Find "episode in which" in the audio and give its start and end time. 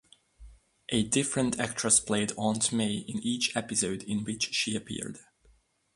3.55-4.51